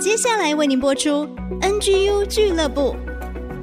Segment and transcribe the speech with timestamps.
[0.00, 1.24] 接下来为您播出
[1.60, 2.96] NGU 俱乐部。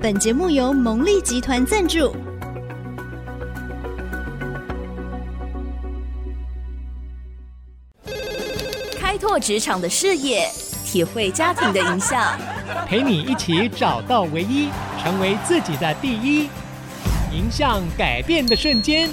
[0.02, 2.16] 本节目由蒙利集团赞助。
[8.98, 10.50] 开拓职场的视野，
[10.86, 12.40] 体会家庭的影响，
[12.88, 14.70] 陪你一起找到唯一，
[15.04, 16.50] 成为自己的第一，
[17.34, 19.10] 迎向改变的瞬间。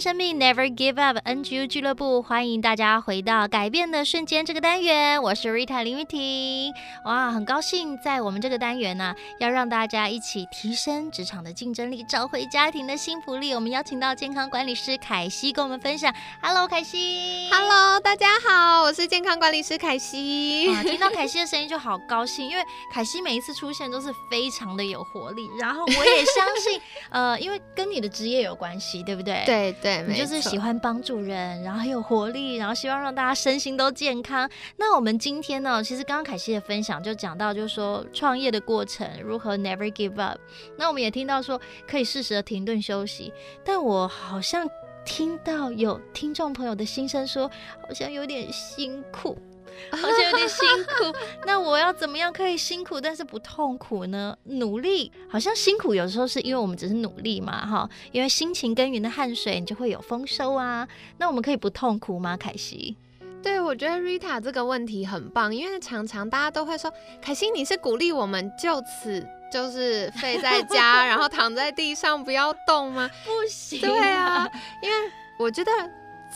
[0.00, 5.20] 生命，Never Give Up，NGU 俱乐部欢迎大家回到改变的瞬间这个单元。
[5.20, 6.72] 我是 Rita 林玉婷，
[7.04, 13.52] 哇，很高兴在我们这个单元呢、啊，要让大家一起提升职场的竞争力，找回家庭的幸福力。
[13.52, 16.14] 我们邀请到健康管理师凯西跟我们分享。
[16.40, 17.48] Hello，凯西。
[17.50, 20.72] Hello，大家好，我是健康管理师凯西。
[20.72, 25.50] 啊， 听到凯西的声音就好高兴，因为凯西每一次出现都是非常的有活力。
[25.58, 26.80] 然后我也相信，
[27.10, 29.42] 呃，因为跟你的职业有关系，对不对？
[29.44, 29.74] 对。
[29.87, 34.48] 对，你就是喜欢帮助人，然后很有活力，然后希望让大家身心都健康。
[34.76, 40.38] 那我们今天呢，其实刚刚凯西的分享就讲到，就是说创业的过程如何 never give up。
[40.76, 43.32] 那我们也听到说可以适时的停顿休息，
[43.64, 44.68] 但我好像
[45.04, 47.48] 听到有听众朋友的心声说，
[47.86, 49.38] 好像有点辛苦。
[49.92, 54.36] 好像有点辛苦， 那我要怎么样可以辛苦但是不痛苦呢？
[54.44, 60.86] 努力好像辛苦，有时候是因为我们只是努力嘛，哈，因为辛勤耕耘的汗水，你就会有丰收啊。
[61.18, 62.36] 那我们可以不痛苦吗？
[62.36, 62.96] 凯西？
[63.42, 73.08] 对，我觉得 Rita 这个问题很棒，因为常常大家都会说，凯西你是鼓励我们就此就是废在家， 然后躺在地上不要动吗？
[73.24, 74.48] 不行，对啊，
[74.82, 75.70] 因为我觉得。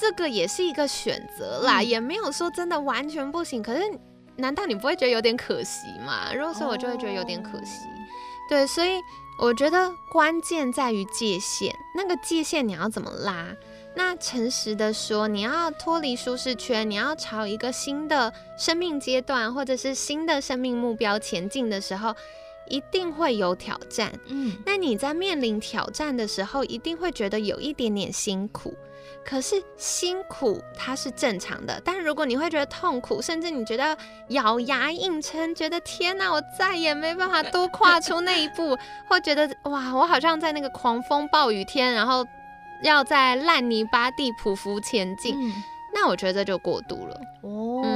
[0.01, 3.63] 这个也是一个选择啦，嗯，也没有说真的完全不行。
[3.63, 3.83] 可是，
[4.37, 6.33] 难道你不会觉得有点可惜吗？
[6.35, 7.87] 如果说我就会觉得有点可惜。
[7.87, 7.93] 哦。
[8.49, 9.01] 对，所以
[9.39, 13.47] 我觉得关键在于界限，那个界限你要怎么拉？
[13.95, 22.15] 那诚实的说，你要脱离舒适圈，你要朝一个新的生命阶段或者是新的生命目标前进的时候，
[22.73, 24.11] 一定会有挑战。
[24.27, 28.75] 嗯，那你在面临挑战的时候，一定会觉得有一点点辛苦。
[29.25, 33.97] 可是辛苦它是正常的，但如果你会觉得痛苦，甚至你觉得
[34.31, 38.77] 咬牙硬撑，觉得天哪，我再也没办法多跨出那一步，
[39.09, 42.27] 或觉得哇，我好像在那个狂风暴雨天，然后
[42.83, 45.53] 要在烂泥巴地匍匐前进，嗯，
[45.95, 47.83] 那我觉得这就过度了哦。
[47.85, 47.92] 嗯，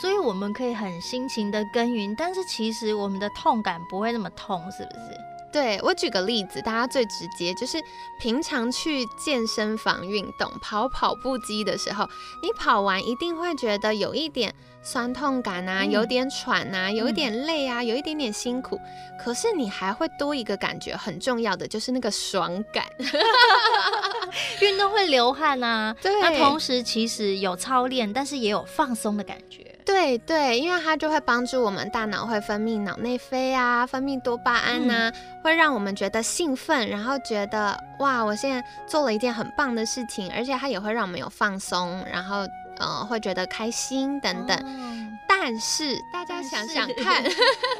[0.00, 5.20] 所以我们可以很辛勤的耕耘，但是其实我们的痛感不会那么痛，是不是？
[5.52, 7.76] 对，我举个例子，大家最直接就是
[8.20, 12.08] 平常去健身房运动，跑跑步机的时候，
[12.40, 18.80] 你跑完一定会觉得有一点酸痛感啊，有点喘啊，有一点累啊，有一点点辛苦。
[19.22, 22.86] 可是你还会多一个感觉，很重要的就是那个爽感。
[24.62, 29.69] 运动会流汗啊，对，那同时其实有操练，但是也有放松的感觉。
[29.92, 42.46] 对对，因为它就会帮助我们大脑会分泌脑内啡啊，分泌多巴胺呐、啊嗯，会让我们觉得兴奋，然后觉得哇，我现在做了一件很棒的事情，而且它也会让我们有放松，然后
[42.78, 44.56] 呃会觉得开心等等。
[44.58, 47.24] 哦、但是大家想想 看，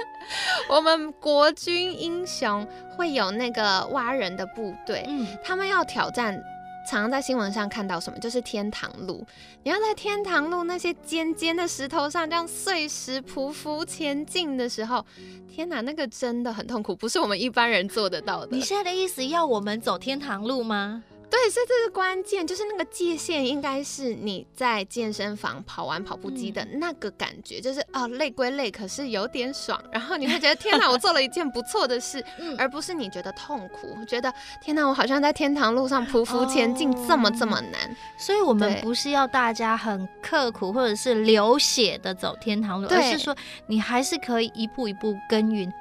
[0.68, 2.66] 我们国军英雄
[2.96, 6.42] 会有那个挖人的部队，嗯，他们要挑战。
[6.90, 9.24] 常常在新闻上看到什么，就是天堂路。
[9.62, 15.06] 你要在天堂路那些尖尖的石头上这样碎石匍匐前进的时候，
[15.48, 18.56] 天哪，那个真的很痛苦，不是我们一般人做得到的。
[18.56, 21.04] 你现在的意思要我们走天堂路吗？
[21.30, 32.22] 对，所以这是关键，就是那个界限应该是你在健身房跑完跑步机的那个感觉，嗯、就是啊、哦、累归累，可是有点爽，然后你会觉得天哪，我做了一件不错的事，
[32.58, 37.96] 而不是你觉得痛苦，觉得天哪，我好像在天堂路上匍匐前进，这么这么难。
[38.18, 43.36] 所以我们不是要大家很刻苦或者是流血的走天堂路，而是说
[43.66, 45.72] 你还是可以一步一步耕耘。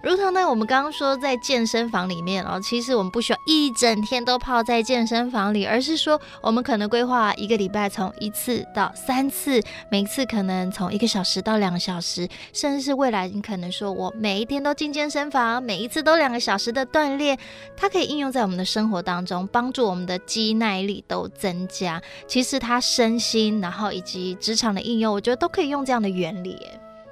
[0.00, 9.60] 如同呢，我们刚刚说在健身房里面哦，其实我们不需要一整天都泡在健身房里，而是说我们可能规划一个礼拜从一次到三次，
[9.90, 17.36] 每次可能从一个小时到两个小时，甚至是未来你可能说我每一天都进健身房，每一次都两个小时的锻炼，
[17.76, 22.00] 它可以应用在我们的生活当中，帮助我们的肌耐力都增加。
[22.28, 26.56] 其实它身心，然后以及职场的应用，我觉得都可以用这样的原理。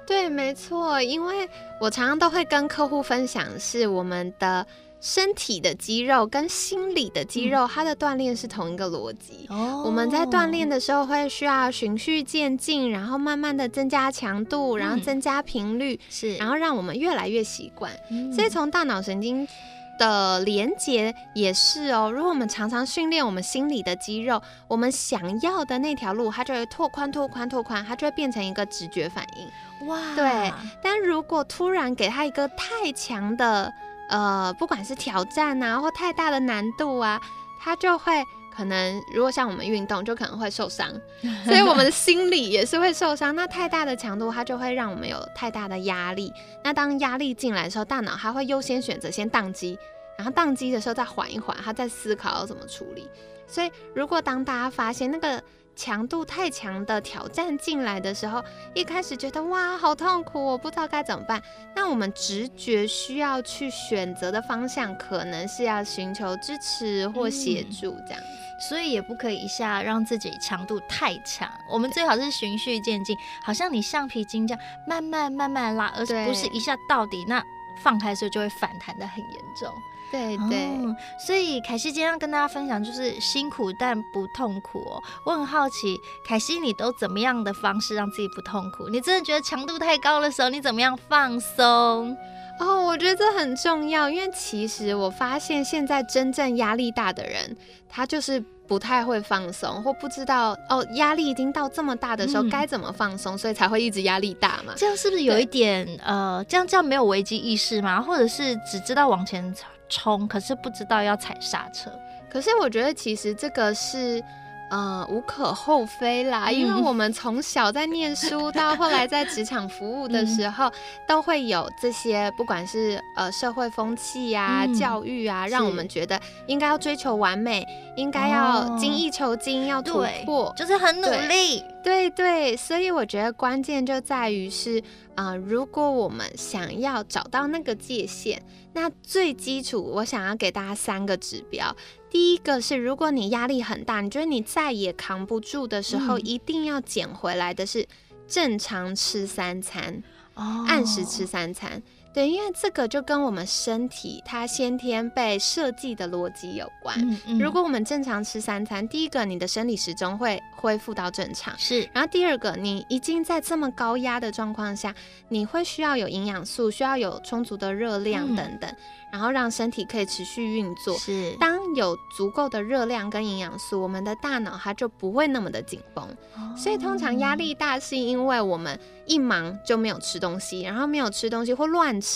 [0.07, 1.47] 对，没错，因为
[1.81, 4.65] 我常常都会跟客户分享，是我们的
[5.01, 9.45] 身体的肌肉跟心理的肌肉，嗯、它的锻炼是同一个逻辑。
[9.49, 17.91] 哦，我们在锻炼的时候会需要循序渐进，然后慢慢的增加强度，然后增加频率，是、嗯，然后让我们越来越习惯。
[18.09, 19.47] 嗯、所以从大脑神经
[19.97, 22.11] 的连接也是哦。
[22.11, 29.87] 如果我们常常训练我们心里的肌肉，我们想要的那条路，它就会拓宽、拓宽、拓宽，它就会变成一个直觉反应。
[29.87, 30.51] 哇，对。
[30.81, 33.73] 但如果突然给他一个太强的，
[34.09, 37.19] 呃，不管是挑战啊，或太大的难度啊，
[37.59, 38.23] 它就会。
[38.57, 40.91] 可能如果像我们运动，就可能会受伤，
[41.45, 43.35] 所以我们的心理也是会受伤。
[43.35, 46.33] 那太大的强度，它就会让我们有太大的压力。
[46.63, 49.77] 那当压力进来的时候，大脑它会优先选择先宕机，
[50.17, 53.07] 然后宕机的时候再缓一缓，它再思考要怎么处理。
[53.45, 55.39] 所以如果当大家发现那个。
[55.79, 58.43] 强度太强的挑战进来的时候，
[58.73, 61.39] 一开始觉得哇，好痛苦，我不知道该怎么办。
[61.75, 68.19] 那我们直觉需要去选择的方向，可能是要寻求支持或协助这样。
[68.19, 71.49] 嗯，所以也不可以一下让自己强度太强。
[71.69, 77.43] 我们最好是循序渐进，好像你橡皮筋这样慢慢慢慢拉，而不是一下到底，那
[77.83, 79.73] 放开的时候就会反弹的很严重。
[80.09, 85.03] 对对、哦，所以凯西今天要跟大家分享就是辛苦但不痛苦哦。
[85.25, 88.87] 我很好奇，凯西你都怎么样的方式让自己不痛苦？
[88.87, 92.15] 你真的觉得强度太高的时候，你怎么样放松？
[92.59, 97.55] 哦，我觉得这很重要，因为其实我发现现在真正压力大的人，
[97.87, 104.73] 他就是不太会放松，或不知道哦，压力已经到这么大的时候该怎么放松，嗯，所以才会一直压力大嘛。
[104.75, 108.01] 这样是不是有一点呃，这样这样没有危机意识吗？
[108.01, 109.53] 或者是只知道往前？
[109.89, 111.89] 冲，可是不知道要踩刹车。
[112.29, 114.21] 可是我觉得其实这个是，
[114.69, 116.45] 呃，无可厚非啦。
[116.47, 120.71] 嗯、因为我们从小在念书到后来在职场服务的时候，嗯、
[121.07, 127.65] 都会有这些，不管是呃社会风气啊、嗯、教育啊，让我们觉得应该要追求完美，
[127.95, 131.63] 应该要精益求精，哦、要突破，就是很努力。
[131.87, 134.77] 对对，所以我觉得关键就在于是，
[135.15, 138.43] 啊、呃，如果我们想要找到那个界限。
[138.73, 141.73] 那最基础，我想要给大家三个指标。
[142.09, 147.87] 第一个是，如果你压力很大，你觉得你再也扛不住的时候，嗯、一定要捡回来的是
[148.27, 151.81] 正常吃三餐，哦、按时吃三餐。
[152.17, 156.99] 对，因为这个就跟我们身体它先天被设计的逻辑有关。
[156.99, 157.37] 嗯嗯。
[157.37, 161.87] 如果我们正常吃三餐，第一个你的生理时钟会恢复到正常，是。
[161.93, 164.95] 然后第二个，你已经在这么高压的状况下，
[165.29, 168.67] 你会需要有营养素，需要有充足的热量等等。
[168.67, 168.77] 嗯
[169.09, 170.93] 然后让身体可以持续运作。
[170.97, 176.05] 是，当有足够的热量跟营养素，我们的大脑它就不会那么的紧绷。
[176.35, 176.53] 哦。
[176.57, 182.06] 所以通常压力大是因为我们一忙就没有吃东西，然后没有吃东西或乱吃，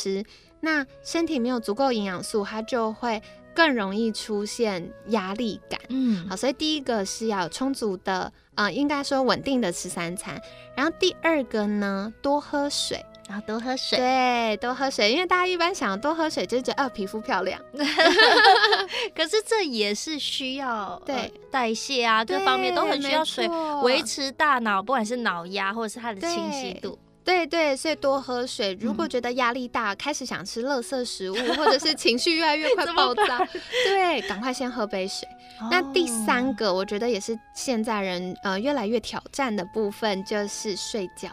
[0.61, 3.21] 那身体没有足够营养素，它就会
[3.53, 5.79] 更容易出现压力感。
[5.89, 10.41] 嗯，好，所以第一个是要有充足的，呃，应该说稳定的吃三餐。
[10.75, 13.03] 然后第二个呢，多喝水。
[13.29, 17.61] 然后多喝水，对，多喝水，因为大家一般想多喝水就是觉得啊皮肤漂亮，
[19.15, 23.47] 可是这也是需要对、呃、代谢啊，各方面都很需要水
[23.83, 26.99] 维持大脑，不管是脑压或者是它的清晰度。
[27.23, 28.77] 对对，所以多喝水。
[28.81, 33.47] 如果觉得压力大，嗯、开始想吃垃圾食物，或者是情绪越来越快 爆炸，
[33.85, 35.27] 对，赶快先喝杯水。
[35.59, 41.29] 哦、那第三个，我觉得也是现在人呃越来越挑战的部分，就是睡觉。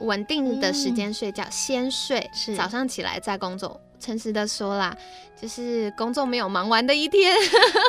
[0.00, 3.78] 稳定的时间睡觉，嗯、先睡，是早上起来再工作。
[3.98, 4.96] 诚实的说啦，
[5.38, 7.36] 就是工作没有忙完的一天，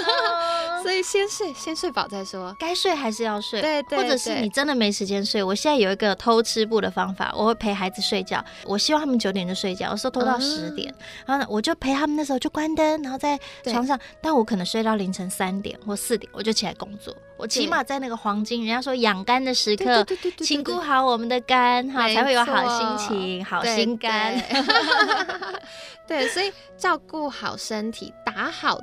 [0.81, 2.55] 所以先睡，先睡饱再说。
[2.59, 5.43] 该睡还是要睡，对对，对，或者是你真的没时间睡。
[5.43, 8.43] 我现在有一个偷吃步的方法，我会陪孩子睡觉。
[8.65, 17.15] 我希望他们九点就睡觉，我说拖到十点，嗯、然后呢，我就陪他们那时候就关灯，然后在床上，但我可能睡到凌晨三点或四点，我就起来工作。
[17.37, 20.05] 我起码在那个黄金，人家说养肝的时刻，
[20.37, 24.35] 请顾好我们的肝哈，才会有好心情、好心肝。
[26.07, 28.77] 对，所以照顾好身体，打好。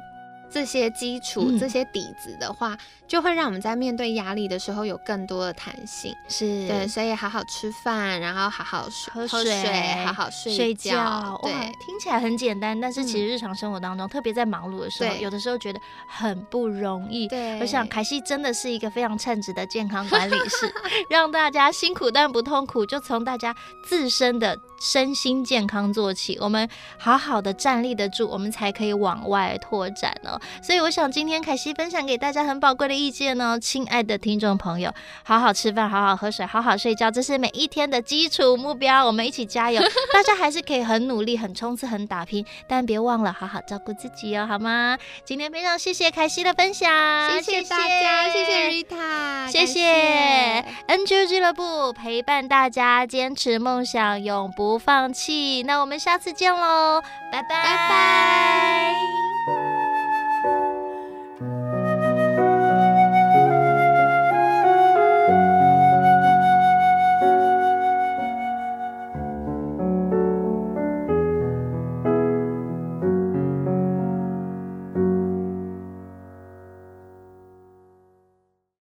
[0.50, 2.76] 这些基础、嗯、这些底子的话，
[3.06, 6.14] 就会让我们在面对压力的时候有更多的弹性。
[6.28, 10.56] 是对，所以好好吃饭，然后好好喝水，好好睡觉。
[10.56, 17.28] 睡觉对，听起来很简单，但是其实日常生活当中，嗯、特别在忙碌的时候，有的时候觉得很不容易。
[17.28, 20.72] 对，我想凯西真的是一个非常称职的健康管理师，
[21.10, 26.38] 让大家辛苦但不痛苦，就从大家自身的身心健康做起。
[26.40, 30.28] 我们好好的站立得住，我们才可以往外拓展哦。
[30.32, 30.40] 哦。
[30.62, 34.92] 所以我想今天凯西分享给大家很宝贵的意见哦，亲爱的听众朋友，
[35.24, 39.80] 好好吃饭，好好喝水，好好睡觉，这是每一天的基础目标，我们一起加油。
[40.12, 44.98] 大家还是可以很努力、很冲刺、很打拼，但别忘了好好照顾自己哦，好吗？
[45.24, 46.90] 今天非常谢谢凯西的分享，
[47.30, 55.62] 谢谢大家，谢谢 Rita，谢谢 NGU 俱乐部陪伴大家坚持梦想，永不放弃。
[55.62, 57.00] 那我们下次见喽，
[57.32, 59.67] 拜拜拜拜。